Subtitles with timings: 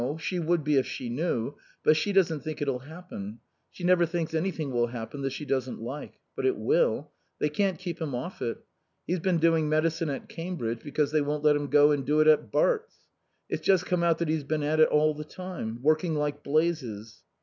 [0.17, 1.53] She would be if she knew.
[1.83, 3.37] But she doesn't think it'll happen.
[3.69, 6.13] She never thinks anything will happen that she doesn't like.
[6.35, 7.11] But it will.
[7.37, 8.65] They can't keep him off it.
[9.05, 12.25] He's been doing medicine at Cambridge because they won't let him go and do it
[12.25, 12.95] at Bart's.
[13.47, 15.79] It's just come out that he's been at it all the time.
[15.83, 17.21] Working like blazes."